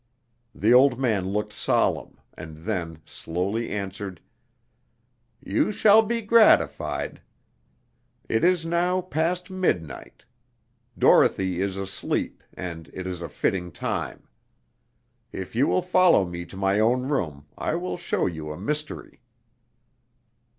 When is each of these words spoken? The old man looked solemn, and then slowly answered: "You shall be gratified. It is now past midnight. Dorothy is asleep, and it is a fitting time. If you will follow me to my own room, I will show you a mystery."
The 0.55 0.73
old 0.73 0.99
man 0.99 1.29
looked 1.29 1.53
solemn, 1.53 2.17
and 2.33 2.57
then 2.57 3.03
slowly 3.05 3.69
answered: 3.69 4.19
"You 5.45 5.71
shall 5.71 6.01
be 6.01 6.23
gratified. 6.23 7.21
It 8.27 8.43
is 8.43 8.65
now 8.65 9.01
past 9.01 9.51
midnight. 9.51 10.25
Dorothy 10.97 11.61
is 11.61 11.77
asleep, 11.77 12.41
and 12.55 12.89
it 12.95 13.05
is 13.05 13.21
a 13.21 13.29
fitting 13.29 13.71
time. 13.71 14.27
If 15.31 15.55
you 15.55 15.67
will 15.67 15.83
follow 15.83 16.25
me 16.25 16.45
to 16.45 16.57
my 16.57 16.79
own 16.79 17.03
room, 17.03 17.45
I 17.55 17.75
will 17.75 17.95
show 17.95 18.25
you 18.25 18.49
a 18.49 18.57
mystery." 18.57 19.21